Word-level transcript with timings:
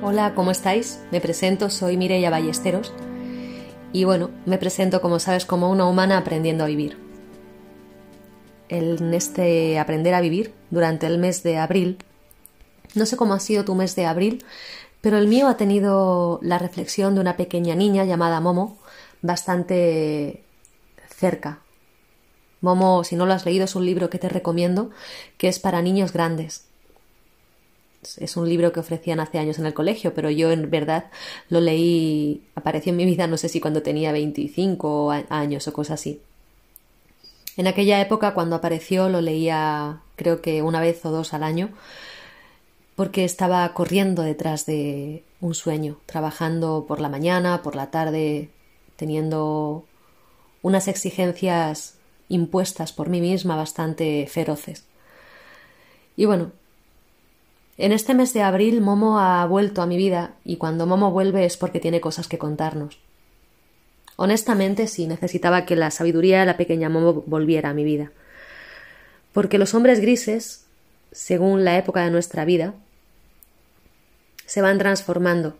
Hola, 0.00 0.32
¿cómo 0.36 0.52
estáis? 0.52 1.00
Me 1.10 1.20
presento, 1.20 1.70
soy 1.70 1.96
Mireia 1.96 2.30
Ballesteros 2.30 2.92
y 3.92 4.04
bueno, 4.04 4.30
me 4.46 4.56
presento 4.56 5.00
como 5.00 5.18
sabes 5.18 5.44
como 5.44 5.72
una 5.72 5.86
humana 5.86 6.18
aprendiendo 6.18 6.62
a 6.62 6.68
vivir. 6.68 6.96
En 8.68 9.12
este 9.12 9.76
aprender 9.76 10.14
a 10.14 10.20
vivir 10.20 10.54
durante 10.70 11.08
el 11.08 11.18
mes 11.18 11.42
de 11.42 11.58
abril, 11.58 11.98
no 12.94 13.06
sé 13.06 13.16
cómo 13.16 13.34
ha 13.34 13.40
sido 13.40 13.64
tu 13.64 13.74
mes 13.74 13.96
de 13.96 14.06
abril, 14.06 14.44
pero 15.00 15.18
el 15.18 15.26
mío 15.26 15.48
ha 15.48 15.56
tenido 15.56 16.38
la 16.42 16.58
reflexión 16.58 17.16
de 17.16 17.20
una 17.20 17.36
pequeña 17.36 17.74
niña 17.74 18.04
llamada 18.04 18.38
Momo 18.38 18.78
bastante 19.20 20.44
cerca. 21.08 21.58
Momo, 22.60 23.02
si 23.02 23.16
no 23.16 23.26
lo 23.26 23.32
has 23.32 23.44
leído, 23.44 23.64
es 23.64 23.74
un 23.74 23.84
libro 23.84 24.10
que 24.10 24.20
te 24.20 24.28
recomiendo, 24.28 24.90
que 25.38 25.48
es 25.48 25.58
para 25.58 25.82
niños 25.82 26.12
grandes 26.12 26.67
es 28.18 28.36
un 28.36 28.48
libro 28.48 28.72
que 28.72 28.80
ofrecían 28.80 29.20
hace 29.20 29.38
años 29.38 29.58
en 29.58 29.66
el 29.66 29.74
colegio, 29.74 30.14
pero 30.14 30.30
yo 30.30 30.50
en 30.50 30.70
verdad 30.70 31.10
lo 31.48 31.60
leí, 31.60 32.42
apareció 32.54 32.90
en 32.90 32.96
mi 32.96 33.04
vida 33.04 33.26
no 33.26 33.36
sé 33.36 33.48
si 33.48 33.60
cuando 33.60 33.82
tenía 33.82 34.12
25 34.12 35.12
años 35.28 35.66
o 35.68 35.72
cosas 35.72 36.00
así. 36.00 36.20
En 37.56 37.66
aquella 37.66 38.00
época 38.00 38.34
cuando 38.34 38.56
apareció 38.56 39.08
lo 39.08 39.20
leía 39.20 40.00
creo 40.16 40.40
que 40.40 40.62
una 40.62 40.80
vez 40.80 41.04
o 41.04 41.10
dos 41.10 41.34
al 41.34 41.42
año 41.42 41.70
porque 42.94 43.24
estaba 43.24 43.72
corriendo 43.74 44.22
detrás 44.22 44.66
de 44.66 45.22
un 45.40 45.54
sueño, 45.54 45.98
trabajando 46.06 46.84
por 46.88 47.00
la 47.00 47.08
mañana, 47.08 47.62
por 47.62 47.76
la 47.76 47.92
tarde, 47.92 48.50
teniendo 48.96 49.84
unas 50.62 50.88
exigencias 50.88 51.94
impuestas 52.28 52.92
por 52.92 53.08
mí 53.08 53.20
misma 53.20 53.54
bastante 53.54 54.26
feroces. 54.28 54.84
Y 56.16 56.24
bueno, 56.24 56.50
en 57.78 57.92
este 57.92 58.12
mes 58.12 58.34
de 58.34 58.42
abril 58.42 58.80
Momo 58.80 59.20
ha 59.20 59.46
vuelto 59.46 59.82
a 59.82 59.86
mi 59.86 59.96
vida 59.96 60.34
y 60.44 60.56
cuando 60.56 60.84
Momo 60.84 61.12
vuelve 61.12 61.44
es 61.44 61.56
porque 61.56 61.78
tiene 61.78 62.00
cosas 62.00 62.26
que 62.26 62.36
contarnos. 62.36 62.98
Honestamente 64.16 64.88
sí 64.88 65.06
necesitaba 65.06 65.64
que 65.64 65.76
la 65.76 65.92
sabiduría 65.92 66.40
de 66.40 66.46
la 66.46 66.56
pequeña 66.56 66.88
Momo 66.88 67.22
volviera 67.26 67.70
a 67.70 67.74
mi 67.74 67.84
vida. 67.84 68.10
Porque 69.32 69.58
los 69.58 69.74
hombres 69.74 70.00
grises, 70.00 70.66
según 71.12 71.64
la 71.64 71.78
época 71.78 72.02
de 72.02 72.10
nuestra 72.10 72.44
vida, 72.44 72.74
se 74.44 74.60
van 74.60 74.78
transformando. 74.78 75.56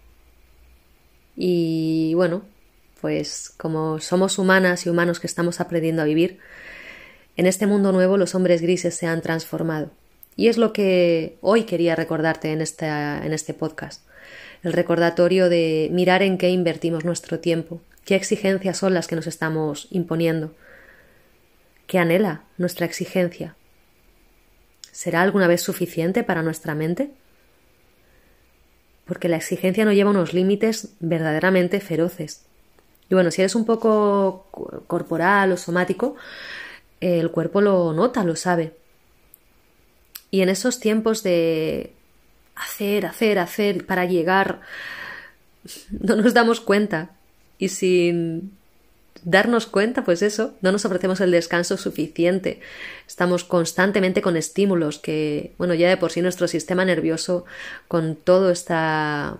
Y 1.37 2.15
bueno, 2.15 2.43
pues 3.01 3.53
como 3.57 4.01
somos 4.01 4.39
humanas 4.39 4.87
y 4.87 4.91
humanos 4.91 5.21
que 5.21 5.29
estamos 5.29 5.61
aprendiendo 5.61 6.03
a 6.03 6.07
vivir, 6.07 6.41
en 7.37 7.47
este 7.47 7.69
mundo 7.69 7.93
nuevo 7.93 8.17
los 8.17 8.35
hombres 8.35 8.61
grises 8.61 8.97
se 8.97 9.07
han 9.07 9.23
transformado. 9.23 9.93
Y 10.39 10.47
es 10.47 10.57
lo 10.57 10.73
que 10.73 11.37
hoy 11.41 11.65
quería 11.65 11.97
recordarte 11.97 12.53
en, 12.53 12.61
en 12.61 13.33
este 13.33 13.55
podcast. 13.55 14.07
El 14.63 14.73
recordatorio 14.73 15.49
de 15.49 15.89
mirar 15.91 16.23
en 16.23 16.39
qué 16.39 16.51
invertimos 16.51 17.05
nuestro 17.05 17.41
tiempo, 17.41 17.81
qué 18.05 18.15
exigencias 18.15 18.79
son 18.79 18.95
las 18.95 19.09
que 19.09 19.17
nos 19.17 19.27
estamos 19.27 19.89
imponiendo, 19.91 20.55
qué 21.89 21.99
anhela 21.99 22.45
nuestra 22.57 22.87
exigencia. 22.87 23.57
¿Será 24.93 25.23
alguna 25.23 25.49
vez 25.49 25.61
suficiente 25.61 26.23
para 26.23 26.45
nuestra 26.45 26.77
mente? 26.77 27.11
Porque 29.07 29.29
la 29.29 29.39
exigencia 29.39 29.85
no 29.85 29.93
lleva 29.93 30.11
unos 30.11 30.35
límites 30.35 30.95
verdaderamente 31.01 31.81
feroces. 31.81 32.45
Y 33.11 33.15
bueno, 33.15 33.33
si 33.33 33.41
eres 33.43 33.57
un 33.57 33.65
poco 33.65 34.47
corporal 34.87 35.51
o 35.51 35.57
somático, 35.57 36.15
el 37.01 37.33
cuerpo 37.33 37.61
lo 37.61 37.93
nota, 37.93 38.23
lo 38.23 38.37
sabe. 38.37 38.79
Y 40.31 40.43
en 40.43 40.49
esos 40.49 40.81
tiempos 40.81 41.23
de 41.23 41.93
hacer, 42.55 43.07
hacer, 43.07 43.39
hacer 43.39 43.87
para 43.87 44.05
llegar, 44.05 44.61
no 45.91 46.17
nos 46.17 46.35
damos 46.35 46.61
cuenta. 46.61 47.11
Y 47.59 47.69
sin 47.69 48.53
darnos 49.25 49.67
cuenta, 49.67 50.05
pues 50.05 50.23
eso, 50.23 50.55
no 50.61 50.71
nos 50.73 50.85
ofrecemos 50.85 51.21
el 51.21 51.31
descanso 51.31 51.77
suficiente. 51.77 52.61
Estamos 53.07 53.45
constantemente 53.45 54.23
con 54.23 54.37
estímulos 54.37 54.99
que, 54.99 55.55
bueno, 55.59 55.75
ya 55.75 55.89
de 55.89 55.97
por 55.97 56.13
sí 56.13 56.21
nuestro 56.23 56.47
sistema 56.47 56.85
nervioso, 56.85 57.45
con 57.89 58.17
toda 58.17 58.53
esta 58.53 59.39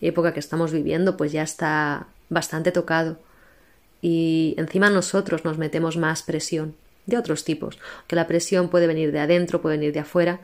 época 0.00 0.32
que 0.32 0.40
estamos 0.40 0.72
viviendo, 0.72 1.16
pues 1.16 1.32
ya 1.32 1.42
está 1.42 2.06
bastante 2.28 2.72
tocado. 2.72 3.18
Y 4.00 4.54
encima 4.56 4.88
nosotros 4.88 5.44
nos 5.44 5.58
metemos 5.58 5.96
más 5.96 6.22
presión 6.22 6.74
de 7.10 7.18
otros 7.18 7.44
tipos, 7.44 7.78
que 8.06 8.16
la 8.16 8.26
presión 8.26 8.70
puede 8.70 8.86
venir 8.86 9.12
de 9.12 9.20
adentro, 9.20 9.60
puede 9.60 9.76
venir 9.76 9.92
de 9.92 10.00
afuera, 10.00 10.40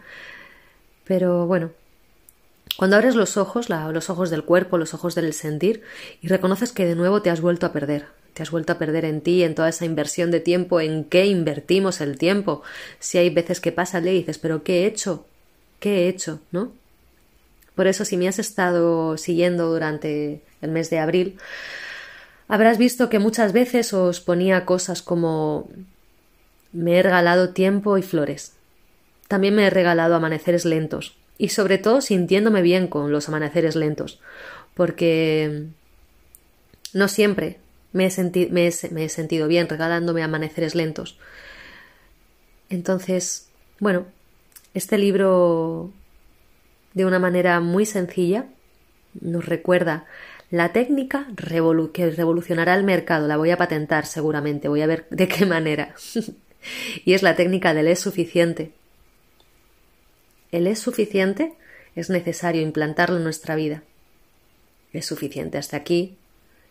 pero 1.04 1.46
bueno, 1.46 1.70
cuando 2.76 2.96
abres 2.96 3.14
los 3.14 3.36
ojos, 3.36 3.70
los 3.70 4.10
ojos 4.10 4.28
del 4.28 4.44
cuerpo, 4.44 4.76
los 4.76 4.92
ojos 4.92 5.14
del 5.14 5.32
sentir, 5.32 5.82
y 6.20 6.28
reconoces 6.28 6.72
que 6.72 6.84
de 6.84 6.94
nuevo 6.94 7.22
te 7.22 7.30
has 7.30 7.40
vuelto 7.40 7.64
a 7.64 7.72
perder, 7.72 8.06
te 8.34 8.42
has 8.42 8.50
vuelto 8.50 8.74
a 8.74 8.78
perder 8.78 9.06
en 9.06 9.22
ti, 9.22 9.44
en 9.44 9.54
toda 9.54 9.70
esa 9.70 9.86
inversión 9.86 10.30
de 10.30 10.40
tiempo, 10.40 10.80
en 10.80 11.04
qué 11.04 11.24
invertimos 11.24 12.02
el 12.02 12.18
tiempo, 12.18 12.62
si 12.98 13.16
hay 13.16 13.30
veces 13.30 13.60
que 13.60 13.72
pasa 13.72 14.00
y 14.00 14.02
dices, 14.02 14.38
pero 14.38 14.62
¿qué 14.62 14.82
he 14.82 14.86
hecho? 14.86 15.24
¿Qué 15.80 16.04
he 16.04 16.08
hecho? 16.08 16.40
¿No? 16.50 16.72
Por 17.74 17.86
eso, 17.86 18.04
si 18.04 18.16
me 18.16 18.28
has 18.28 18.38
estado 18.38 19.16
siguiendo 19.16 19.70
durante 19.70 20.42
el 20.60 20.70
mes 20.70 20.90
de 20.90 20.98
abril, 20.98 21.38
habrás 22.48 22.78
visto 22.78 23.08
que 23.08 23.18
muchas 23.18 23.52
veces 23.52 23.92
os 23.92 24.20
ponía 24.20 24.64
cosas 24.64 25.02
como 25.02 25.68
me 26.72 26.98
he 26.98 27.02
regalado 27.02 27.50
tiempo 27.50 27.98
y 27.98 28.02
flores. 28.02 28.54
También 29.28 29.54
me 29.54 29.66
he 29.66 29.70
regalado 29.70 30.14
amaneceres 30.14 30.64
lentos, 30.64 31.16
y 31.38 31.48
sobre 31.48 31.78
todo 31.78 32.00
sintiéndome 32.00 32.62
bien 32.62 32.88
con 32.88 33.12
los 33.12 33.28
amaneceres 33.28 33.76
lentos, 33.76 34.20
porque 34.74 35.66
no 36.92 37.08
siempre 37.08 37.58
me 37.92 38.06
he, 38.06 39.08
sentido 39.08 39.48
bien 39.48 39.68
regalándome 39.68 40.22
amaneceres 40.22 40.74
lentos. 40.74 41.18
Entonces, 42.68 43.48
bueno, 43.80 44.06
este 44.74 44.98
libro, 44.98 45.92
de 46.94 47.06
una 47.06 47.18
manera 47.18 47.60
muy 47.60 47.86
sencilla, 47.86 48.46
nos 49.20 49.46
recuerda 49.46 50.04
la 50.50 50.72
técnica 50.72 51.26
que 51.92 52.10
revolucionará 52.10 52.74
el 52.74 52.84
mercado. 52.84 53.26
La 53.28 53.36
voy 53.36 53.50
a 53.50 53.56
patentar 53.56 54.06
seguramente, 54.06 54.68
voy 54.68 54.82
a 54.82 54.86
ver 54.86 55.06
de 55.10 55.28
qué 55.28 55.46
manera. 55.46 55.94
y 57.04 57.14
es 57.14 57.22
la 57.22 57.36
técnica 57.36 57.74
del 57.74 57.88
es 57.88 58.00
suficiente. 58.00 58.72
El 60.52 60.66
es 60.66 60.78
suficiente 60.78 61.54
es 61.94 62.10
necesario 62.10 62.62
implantarlo 62.62 63.16
en 63.16 63.24
nuestra 63.24 63.56
vida. 63.56 63.82
Es 64.92 65.06
suficiente 65.06 65.58
hasta 65.58 65.76
aquí, 65.76 66.16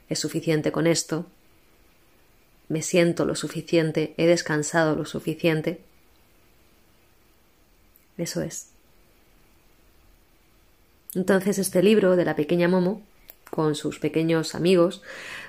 es 0.09 0.19
suficiente 0.19 0.71
con 0.71 0.87
esto, 0.87 1.27
me 2.67 2.81
siento 2.81 3.25
lo 3.25 3.35
suficiente, 3.35 4.13
he 4.17 4.25
descansado 4.25 4.95
lo 4.95 5.05
suficiente. 5.05 5.81
Eso 8.17 8.41
es. 8.41 8.69
Entonces 11.13 11.59
este 11.59 11.83
libro 11.83 12.15
de 12.15 12.25
la 12.25 12.35
pequeña 12.35 12.67
Momo, 12.67 13.01
con 13.49 13.75
sus 13.75 13.99
pequeños 13.99 14.55
amigos, 14.55 15.01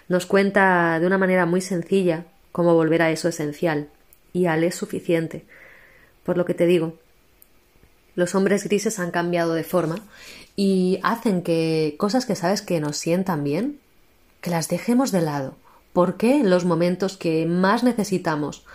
nos 0.08 0.26
cuenta 0.26 1.00
de 1.00 1.06
una 1.06 1.18
manera 1.18 1.46
muy 1.46 1.60
sencilla 1.60 2.24
cómo 2.52 2.74
volver 2.74 3.02
a 3.02 3.10
eso 3.10 3.28
esencial, 3.28 3.88
y 4.36 4.47
al 4.47 4.64
es 4.64 4.74
suficiente. 4.74 5.47
Por 6.22 6.36
lo 6.36 6.44
que 6.44 6.52
te 6.52 6.66
digo, 6.66 6.98
los 8.14 8.34
hombres 8.34 8.64
grises 8.64 8.98
han 8.98 9.10
cambiado 9.10 9.54
de 9.54 9.64
forma 9.64 9.97
y 10.56 11.00
hacen 11.02 11.41
que 11.42 11.94
cosas 11.98 12.26
que 12.26 12.36
sabes 12.36 12.60
que 12.60 12.78
nos 12.78 12.98
sientan 12.98 13.44
bien, 13.44 13.80
que 14.42 14.50
las 14.50 14.69
dejemos 14.69 15.10
de 15.10 15.22
lado. 15.22 15.56
¿Por 15.94 16.19
qué 16.19 16.36
en 16.36 16.50
los 16.50 16.66
momentos 16.66 17.16
que 17.16 17.47
más 17.47 17.82
necesitamos 17.82 18.66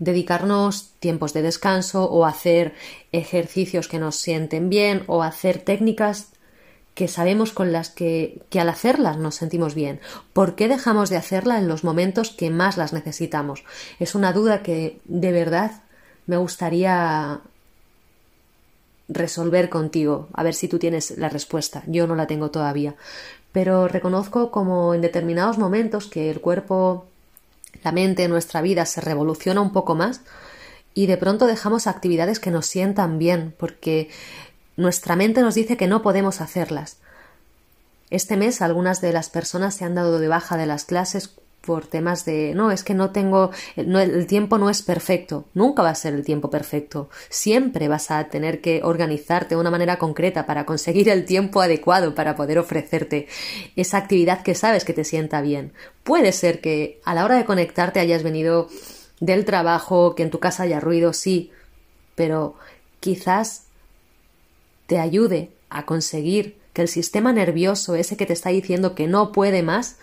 dedicarnos 0.00 0.90
tiempos 0.98 1.32
de 1.32 1.42
descanso 1.42 2.10
o 2.10 2.26
hacer 2.26 2.74
ejercicios 3.12 3.86
que 3.86 4.00
nos 4.00 4.16
sienten 4.16 4.68
bien 4.68 5.04
o 5.06 5.22
hacer 5.22 5.58
técnicas 5.58 6.32
que 6.96 7.08
sabemos 7.08 7.52
con 7.52 7.72
las 7.72 7.90
que, 7.90 8.40
que 8.48 8.58
al 8.58 8.70
hacerlas 8.70 9.18
nos 9.18 9.34
sentimos 9.34 9.74
bien. 9.74 10.00
¿Por 10.32 10.54
qué 10.54 10.66
dejamos 10.66 11.10
de 11.10 11.18
hacerla 11.18 11.58
en 11.58 11.68
los 11.68 11.84
momentos 11.84 12.30
que 12.30 12.48
más 12.48 12.78
las 12.78 12.94
necesitamos? 12.94 13.64
Es 14.00 14.14
una 14.14 14.32
duda 14.32 14.62
que 14.62 14.98
de 15.04 15.30
verdad 15.30 15.82
me 16.26 16.38
gustaría 16.38 17.42
resolver 19.08 19.68
contigo, 19.68 20.28
a 20.32 20.42
ver 20.42 20.54
si 20.54 20.68
tú 20.68 20.78
tienes 20.78 21.18
la 21.18 21.28
respuesta. 21.28 21.82
Yo 21.86 22.06
no 22.06 22.16
la 22.16 22.26
tengo 22.26 22.50
todavía. 22.50 22.94
Pero 23.52 23.88
reconozco 23.88 24.50
como 24.50 24.94
en 24.94 25.02
determinados 25.02 25.58
momentos 25.58 26.06
que 26.06 26.30
el 26.30 26.40
cuerpo, 26.40 27.04
la 27.84 27.92
mente, 27.92 28.26
nuestra 28.26 28.62
vida 28.62 28.86
se 28.86 29.02
revoluciona 29.02 29.60
un 29.60 29.74
poco 29.74 29.94
más 29.94 30.22
y 30.96 31.06
de 31.06 31.18
pronto 31.18 31.46
dejamos 31.46 31.86
actividades 31.86 32.40
que 32.40 32.50
nos 32.50 32.64
sientan 32.64 33.18
bien, 33.18 33.54
porque 33.58 34.08
nuestra 34.76 35.16
mente 35.16 35.40
nos 35.42 35.54
dice 35.54 35.76
que 35.76 35.86
no 35.86 36.02
podemos 36.02 36.40
hacerlas. 36.40 36.98
Este 38.10 38.36
mes 38.36 38.62
algunas 38.62 39.00
de 39.00 39.12
las 39.12 39.30
personas 39.30 39.74
se 39.74 39.84
han 39.84 39.94
dado 39.94 40.18
de 40.18 40.28
baja 40.28 40.56
de 40.56 40.66
las 40.66 40.84
clases 40.84 41.34
por 41.66 41.86
temas 41.86 42.24
de 42.24 42.54
no, 42.54 42.70
es 42.70 42.84
que 42.84 42.94
no 42.94 43.10
tengo, 43.10 43.50
el 43.74 44.26
tiempo 44.26 44.56
no 44.56 44.70
es 44.70 44.82
perfecto, 44.82 45.46
nunca 45.52 45.82
va 45.82 45.90
a 45.90 45.94
ser 45.96 46.14
el 46.14 46.24
tiempo 46.24 46.48
perfecto, 46.48 47.10
siempre 47.28 47.88
vas 47.88 48.12
a 48.12 48.28
tener 48.28 48.60
que 48.60 48.80
organizarte 48.84 49.56
de 49.56 49.60
una 49.60 49.70
manera 49.70 49.98
concreta 49.98 50.46
para 50.46 50.64
conseguir 50.64 51.08
el 51.08 51.24
tiempo 51.24 51.60
adecuado 51.60 52.14
para 52.14 52.36
poder 52.36 52.60
ofrecerte 52.60 53.26
esa 53.74 53.98
actividad 53.98 54.42
que 54.42 54.54
sabes 54.54 54.84
que 54.84 54.94
te 54.94 55.02
sienta 55.02 55.40
bien. 55.40 55.72
Puede 56.04 56.30
ser 56.30 56.60
que 56.60 57.00
a 57.04 57.14
la 57.14 57.24
hora 57.24 57.36
de 57.36 57.44
conectarte 57.44 57.98
hayas 57.98 58.22
venido 58.22 58.68
del 59.18 59.44
trabajo, 59.44 60.14
que 60.14 60.22
en 60.22 60.30
tu 60.30 60.38
casa 60.38 60.62
haya 60.62 60.78
ruido, 60.78 61.12
sí, 61.12 61.50
pero 62.14 62.54
quizás 63.00 63.65
te 64.86 64.98
ayude 64.98 65.50
a 65.70 65.86
conseguir 65.86 66.58
que 66.72 66.82
el 66.82 66.88
sistema 66.88 67.32
nervioso, 67.32 67.94
ese 67.94 68.16
que 68.16 68.26
te 68.26 68.32
está 68.32 68.50
diciendo 68.50 68.94
que 68.94 69.06
no 69.06 69.32
puede 69.32 69.62
más, 69.62 69.96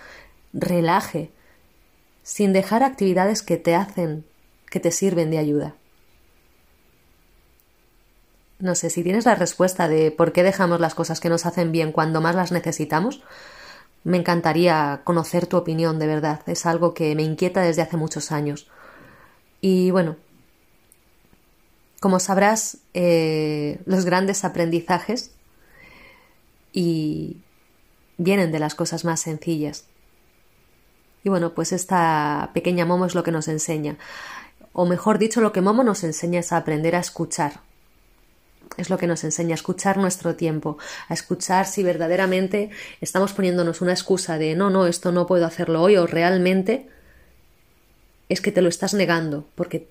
relaje, 0.54 1.32
sin 2.24 2.54
dejar 2.54 2.84
actividades 2.84 3.44
que 3.44 3.58
te 3.58 3.76
hacen, 3.76 4.26
que 4.70 4.80
te 4.80 4.92
sirven 4.92 5.30
de 5.30 5.38
ayuda. 5.38 5.76
No 8.60 8.76
sé 8.76 8.90
si 8.90 9.04
tienes 9.04 9.26
la 9.26 9.36
respuesta 9.36 9.88
de 9.88 10.10
por 10.10 10.32
qué 10.32 10.42
dejamos 10.42 10.80
las 10.80 10.96
cosas 10.96 11.20
que 11.20 11.30
nos 11.30 11.46
hacen 11.46 11.72
bien 11.72 11.92
cuando 11.92 12.22
más 12.22 12.34
las 12.34 12.52
necesitamos. 12.52 13.22
Me 14.04 14.18
encantaría 14.18 15.02
conocer 15.04 15.48
tu 15.48 15.58
opinión, 15.58 16.00
de 16.00 16.08
verdad. 16.08 16.42
Es 16.48 16.66
algo 16.66 16.94
que 16.94 17.14
me 17.14 17.24
inquieta 17.24 17.62
desde 17.62 17.82
hace 17.82 17.98
muchos 17.98 18.32
años. 18.32 18.70
Y 19.60 19.92
bueno, 19.92 20.16
como 22.04 22.20
sabrás, 22.20 22.80
eh, 22.94 23.80
los 23.86 24.04
grandes 24.04 24.44
aprendizajes 24.44 25.32
vienen 26.74 28.52
de 28.52 28.60
las 28.60 28.76
cosas 28.76 29.06
más 29.06 29.22
sencillas. 29.22 29.86
Y 31.24 31.30
bueno, 31.30 31.54
pues 31.54 31.72
esta 31.72 32.52
pequeña 32.54 32.86
Momo 32.86 33.06
es 33.06 33.16
lo 33.16 33.24
que 33.24 33.32
nos 33.32 33.48
enseña. 33.48 33.96
O 34.74 34.86
mejor 34.86 35.18
dicho, 35.18 35.40
lo 35.40 35.54
que 35.54 35.62
Momo 35.62 35.86
nos 35.86 36.04
enseña 36.04 36.42
es 36.42 36.52
a 36.52 36.58
aprender 36.58 36.98
a 36.98 37.00
escuchar. 37.00 37.62
Es 38.76 38.90
lo 38.90 38.98
que 38.98 39.08
nos 39.08 39.24
enseña 39.24 39.54
a 39.54 39.56
escuchar 39.56 39.96
nuestro 39.96 40.36
tiempo, 40.36 40.78
a 41.08 41.14
escuchar 41.14 41.66
si 41.68 41.84
verdaderamente 41.84 42.70
estamos 43.00 43.32
poniéndonos 43.32 43.80
una 43.80 43.94
excusa 43.94 44.38
de 44.38 44.58
no, 44.58 44.70
no, 44.70 44.88
esto 44.88 45.14
no 45.14 45.26
puedo 45.26 45.46
hacerlo 45.46 45.82
hoy 45.82 45.96
o 45.96 46.06
realmente 46.06 46.90
es 48.28 48.42
que 48.42 48.52
te 48.52 48.62
lo 48.62 48.68
estás 48.68 48.94
negando 48.94 49.48
porque 49.56 49.88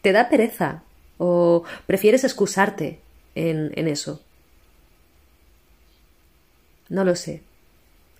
te 0.00 0.12
da 0.12 0.30
pereza 0.30 0.82
o 1.18 1.64
prefieres 1.86 2.24
excusarte 2.24 3.00
en, 3.34 3.72
en 3.76 3.88
eso. 3.88 4.20
No 6.88 7.04
lo 7.04 7.16
sé. 7.16 7.42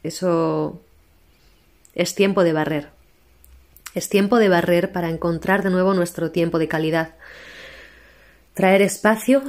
Eso 0.02 0.80
es 1.94 2.14
tiempo 2.14 2.44
de 2.44 2.52
barrer. 2.52 2.88
Es 3.94 4.08
tiempo 4.08 4.38
de 4.38 4.48
barrer 4.48 4.92
para 4.92 5.08
encontrar 5.08 5.62
de 5.62 5.70
nuevo 5.70 5.94
nuestro 5.94 6.30
tiempo 6.30 6.58
de 6.58 6.68
calidad. 6.68 7.14
Traer 8.54 8.82
espacio 8.82 9.42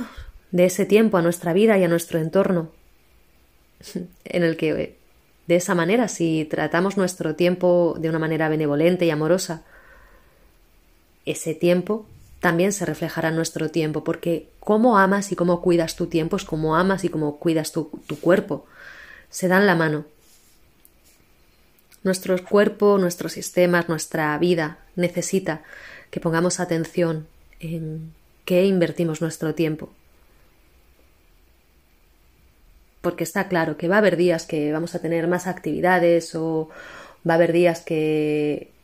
de 0.52 0.66
ese 0.66 0.86
tiempo 0.86 1.18
a 1.18 1.22
nuestra 1.22 1.54
vida 1.54 1.78
y 1.78 1.84
a 1.84 1.88
nuestro 1.88 2.20
entorno. 2.20 2.72
En 4.26 4.44
el 4.44 4.58
que, 4.58 4.98
de 5.48 5.56
esa 5.56 5.76
manera, 5.76 6.08
si 6.08 6.46
tratamos 6.46 6.98
nuestro 6.98 7.36
tiempo 7.36 7.96
de 8.00 8.10
una 8.10 8.20
manera 8.20 8.50
benevolente 8.50 9.06
y 9.06 9.10
amorosa, 9.10 9.64
ese 11.26 11.54
tiempo 11.54 12.06
también 12.46 12.74
se 12.74 12.86
reflejará 12.86 13.32
nuestro 13.32 13.72
tiempo, 13.72 14.04
porque 14.04 14.50
cómo 14.60 15.00
amas 15.00 15.32
y 15.32 15.36
cómo 15.36 15.64
cuidas 15.64 15.96
tu 15.96 16.06
tiempo 16.06 16.36
es 16.36 16.44
como 16.44 16.76
amas 16.76 17.04
y 17.04 17.10
cómo 17.10 17.40
cuidas 17.40 17.72
tu, 17.72 17.90
tu 18.06 18.20
cuerpo. 18.20 18.68
Se 19.32 19.48
dan 19.48 19.66
la 19.66 19.74
mano. 19.74 20.06
Nuestro 22.04 22.38
cuerpo, 22.44 23.00
nuestros 23.00 23.32
sistemas, 23.32 23.90
nuestra 23.90 24.38
vida 24.38 24.78
necesita 24.96 25.64
que 26.12 26.20
pongamos 26.20 26.60
atención 26.60 27.26
en 27.60 28.14
qué 28.46 28.66
invertimos 28.66 29.22
nuestro 29.22 29.56
tiempo. 29.56 29.90
Porque 33.02 33.24
está 33.24 33.48
claro 33.48 33.76
que 33.76 33.88
va 33.88 33.96
a 33.96 33.98
haber 33.98 34.18
días 34.18 34.46
que 34.46 34.72
vamos 34.72 34.94
a 34.94 35.00
tener 35.00 35.28
más 35.28 35.48
actividades 35.48 36.36
o 36.36 36.70
va 37.28 37.34
a 37.34 37.38
haber 37.38 37.54
días 37.54 37.82
que 37.82 38.75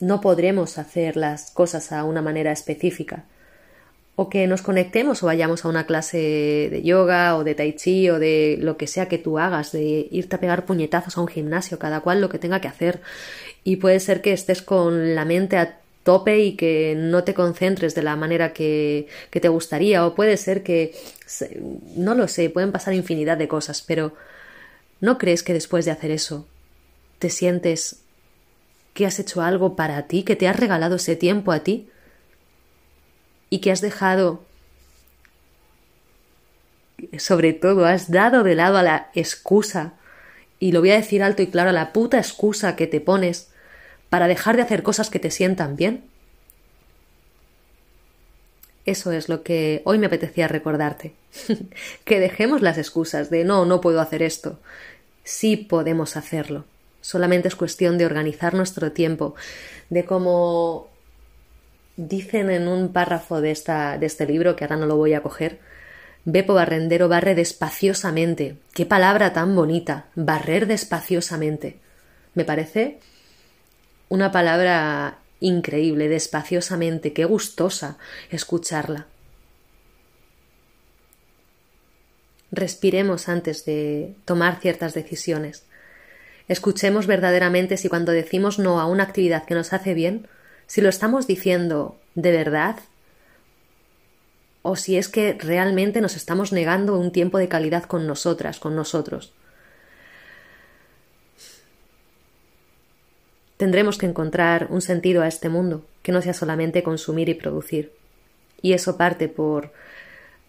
no 0.00 0.20
podremos 0.20 0.78
hacer 0.78 1.16
las 1.16 1.50
cosas 1.50 1.92
a 1.92 2.04
una 2.04 2.22
manera 2.22 2.52
específica 2.52 3.24
o 4.16 4.28
que 4.28 4.46
nos 4.46 4.62
conectemos 4.62 5.22
o 5.22 5.26
vayamos 5.26 5.64
a 5.64 5.68
una 5.68 5.86
clase 5.86 6.68
de 6.70 6.82
yoga 6.82 7.36
o 7.36 7.42
de 7.42 7.54
tai 7.54 7.72
chi 7.74 8.08
o 8.10 8.18
de 8.18 8.56
lo 8.60 8.76
que 8.76 8.86
sea 8.86 9.08
que 9.08 9.18
tú 9.18 9.38
hagas, 9.38 9.72
de 9.72 10.06
irte 10.10 10.36
a 10.36 10.40
pegar 10.40 10.66
puñetazos 10.66 11.18
a 11.18 11.20
un 11.20 11.26
gimnasio, 11.26 11.78
cada 11.78 12.00
cual 12.00 12.20
lo 12.20 12.28
que 12.28 12.38
tenga 12.38 12.60
que 12.60 12.68
hacer. 12.68 13.00
Y 13.64 13.76
puede 13.76 13.98
ser 13.98 14.20
que 14.22 14.32
estés 14.32 14.62
con 14.62 15.14
la 15.16 15.24
mente 15.24 15.56
a 15.56 15.80
tope 16.04 16.38
y 16.38 16.54
que 16.54 16.94
no 16.96 17.24
te 17.24 17.34
concentres 17.34 17.94
de 17.94 18.02
la 18.02 18.14
manera 18.14 18.52
que, 18.52 19.08
que 19.30 19.40
te 19.40 19.48
gustaría, 19.48 20.06
o 20.06 20.14
puede 20.14 20.36
ser 20.36 20.62
que, 20.62 20.94
no 21.96 22.14
lo 22.14 22.28
sé, 22.28 22.50
pueden 22.50 22.70
pasar 22.70 22.94
infinidad 22.94 23.36
de 23.36 23.48
cosas, 23.48 23.82
pero 23.82 24.12
¿no 25.00 25.18
crees 25.18 25.42
que 25.42 25.54
después 25.54 25.84
de 25.86 25.90
hacer 25.90 26.12
eso 26.12 26.46
te 27.18 27.30
sientes 27.30 28.03
que 28.94 29.06
has 29.06 29.18
hecho 29.18 29.42
algo 29.42 29.76
para 29.76 30.06
ti, 30.06 30.22
que 30.22 30.36
te 30.36 30.48
has 30.48 30.58
regalado 30.58 30.96
ese 30.96 31.16
tiempo 31.16 31.52
a 31.52 31.60
ti? 31.60 31.90
y 33.54 33.58
que 33.58 33.70
has 33.70 33.80
dejado, 33.80 34.42
sobre 37.18 37.52
todo, 37.52 37.84
has 37.86 38.10
dado 38.10 38.42
de 38.42 38.56
lado 38.56 38.78
a 38.78 38.82
la 38.82 39.10
excusa, 39.14 39.92
y 40.58 40.72
lo 40.72 40.80
voy 40.80 40.90
a 40.90 40.96
decir 40.96 41.22
alto 41.22 41.40
y 41.40 41.46
claro, 41.46 41.70
a 41.70 41.72
la 41.72 41.92
puta 41.92 42.18
excusa 42.18 42.74
que 42.74 42.88
te 42.88 43.00
pones 43.00 43.52
para 44.08 44.26
dejar 44.26 44.56
de 44.56 44.62
hacer 44.62 44.82
cosas 44.82 45.08
que 45.08 45.20
te 45.20 45.30
sientan 45.30 45.76
bien. 45.76 46.02
Eso 48.86 49.12
es 49.12 49.28
lo 49.28 49.44
que 49.44 49.82
hoy 49.84 49.98
me 49.98 50.06
apetecía 50.06 50.48
recordarte. 50.48 51.14
que 52.04 52.18
dejemos 52.18 52.60
las 52.60 52.76
excusas 52.76 53.30
de 53.30 53.44
no, 53.44 53.66
no 53.66 53.80
puedo 53.80 54.00
hacer 54.00 54.20
esto. 54.20 54.58
Sí 55.22 55.56
podemos 55.56 56.16
hacerlo. 56.16 56.64
Solamente 57.04 57.48
es 57.48 57.54
cuestión 57.54 57.98
de 57.98 58.06
organizar 58.06 58.54
nuestro 58.54 58.92
tiempo, 58.92 59.34
de 59.90 60.06
cómo 60.06 60.88
Dicen 61.96 62.50
en 62.50 62.66
un 62.66 62.92
párrafo 62.92 63.40
de, 63.40 63.52
esta, 63.52 63.98
de 63.98 64.06
este 64.06 64.26
libro, 64.26 64.56
que 64.56 64.64
ahora 64.64 64.76
no 64.76 64.86
lo 64.86 64.96
voy 64.96 65.14
a 65.14 65.22
coger, 65.22 65.60
Bepo 66.24 66.54
Barrendero 66.54 67.08
barre 67.08 67.34
despaciosamente. 67.36 68.56
Qué 68.72 68.84
palabra 68.84 69.32
tan 69.32 69.54
bonita, 69.54 70.06
barrer 70.16 70.66
despaciosamente. 70.66 71.78
Me 72.34 72.44
parece 72.44 72.98
una 74.08 74.32
palabra 74.32 75.18
increíble, 75.38 76.08
despaciosamente, 76.08 77.12
qué 77.12 77.26
gustosa 77.26 77.98
escucharla. 78.30 79.06
Respiremos 82.50 83.28
antes 83.28 83.64
de 83.66 84.16
tomar 84.24 84.60
ciertas 84.60 84.94
decisiones. 84.94 85.64
Escuchemos 86.48 87.06
verdaderamente 87.06 87.76
si 87.76 87.88
cuando 87.88 88.12
decimos 88.12 88.58
no 88.58 88.80
a 88.80 88.86
una 88.86 89.04
actividad 89.04 89.44
que 89.44 89.54
nos 89.54 89.72
hace 89.72 89.94
bien, 89.94 90.28
si 90.66 90.80
lo 90.80 90.88
estamos 90.88 91.26
diciendo 91.26 91.96
de 92.14 92.32
verdad 92.32 92.76
o 94.62 94.76
si 94.76 94.96
es 94.96 95.08
que 95.08 95.34
realmente 95.38 96.00
nos 96.00 96.16
estamos 96.16 96.52
negando 96.52 96.98
un 96.98 97.12
tiempo 97.12 97.38
de 97.38 97.48
calidad 97.48 97.84
con 97.84 98.06
nosotras, 98.06 98.58
con 98.58 98.74
nosotros. 98.74 99.32
Tendremos 103.56 103.98
que 103.98 104.06
encontrar 104.06 104.68
un 104.70 104.80
sentido 104.80 105.22
a 105.22 105.28
este 105.28 105.48
mundo, 105.48 105.84
que 106.02 106.12
no 106.12 106.22
sea 106.22 106.34
solamente 106.34 106.82
consumir 106.82 107.28
y 107.28 107.34
producir. 107.34 107.92
Y 108.62 108.72
eso 108.72 108.96
parte 108.96 109.28
por 109.28 109.72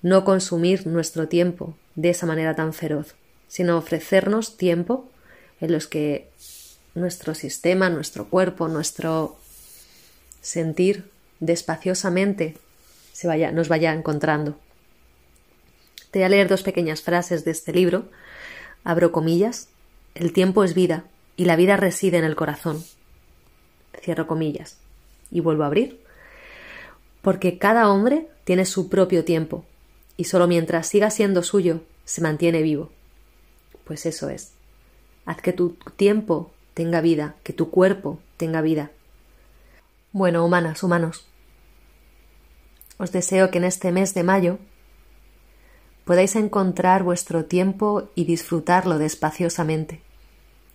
no 0.01 0.23
consumir 0.23 0.87
nuestro 0.87 1.27
tiempo 1.27 1.75
de 1.95 2.09
esa 2.09 2.25
manera 2.25 2.55
tan 2.55 2.73
feroz, 2.73 3.15
sino 3.47 3.77
ofrecernos 3.77 4.57
tiempo 4.57 5.09
en 5.61 5.71
los 5.71 5.87
que 5.87 6.29
nuestro 6.93 7.35
sistema, 7.35 7.89
nuestro 7.89 8.29
cuerpo, 8.29 8.67
nuestro 8.67 9.37
sentir 10.41 11.09
despaciosamente 11.39 12.57
se 13.13 13.27
vaya, 13.27 13.51
nos 13.51 13.67
vaya 13.69 13.93
encontrando. 13.93 14.57
Te 16.11 16.19
voy 16.19 16.25
a 16.25 16.29
leer 16.29 16.47
dos 16.47 16.63
pequeñas 16.63 17.01
frases 17.01 17.43
de 17.45 17.51
este 17.51 17.73
libro. 17.73 18.09
Abro 18.83 19.11
comillas. 19.11 19.67
El 20.13 20.31
tiempo 20.31 20.63
es 20.63 20.73
vida 20.73 21.03
y 21.35 21.45
la 21.45 21.55
vida 21.55 21.75
reside 21.75 22.17
en 22.17 22.23
el 22.23 22.35
corazón. 22.35 22.83
Cierro 24.01 24.27
comillas. 24.27 24.77
Y 25.31 25.41
vuelvo 25.41 25.63
a 25.63 25.67
abrir. 25.67 25.99
Porque 27.21 27.57
cada 27.57 27.89
hombre 27.89 28.27
tiene 28.43 28.65
su 28.65 28.87
propio 28.87 29.25
tiempo 29.25 29.65
y 30.17 30.25
solo 30.25 30.47
mientras 30.47 30.87
siga 30.87 31.09
siendo 31.09 31.43
suyo 31.43 31.81
se 32.05 32.21
mantiene 32.21 32.61
vivo. 32.61 32.91
Pues 33.83 34.05
eso 34.05 34.29
es. 34.29 34.51
Haz 35.25 35.41
que 35.41 35.53
tu 35.53 35.71
tiempo 35.95 36.51
tenga 36.73 37.01
vida, 37.01 37.35
que 37.43 37.53
tu 37.53 37.71
cuerpo 37.71 38.19
tenga 38.37 38.61
vida, 38.61 38.91
bueno, 40.11 40.45
humanas, 40.45 40.81
humanos, 40.81 41.25
os 42.97 43.11
deseo 43.11 43.51
que 43.51 43.57
en 43.57 43.65
este 43.65 43.91
mes 43.91 44.13
de 44.13 44.23
mayo 44.23 44.59
podáis 46.05 46.35
encontrar 46.35 47.03
vuestro 47.03 47.45
tiempo 47.45 48.09
y 48.15 48.23
disfrutarlo 48.23 48.97
despaciosamente, 48.97 50.01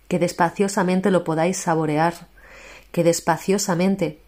que 0.07 0.19
despaciosamente 0.19 1.09
lo 1.09 1.23
podáis 1.23 1.57
saborear, 1.57 2.27
que 2.91 3.03
despaciosamente 3.03 4.19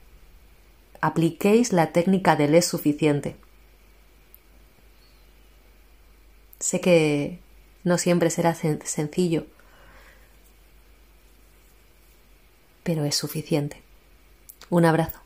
apliquéis 1.01 1.73
la 1.73 1.91
técnica 1.91 2.35
del 2.35 2.55
es 2.55 2.65
suficiente. 2.65 3.35
Sé 6.59 6.79
que 6.81 7.39
no 7.83 7.97
siempre 7.97 8.29
será 8.29 8.55
sencillo, 8.55 9.45
pero 12.83 13.05
es 13.05 13.15
suficiente. 13.15 13.81
Un 14.69 14.85
abrazo. 14.85 15.22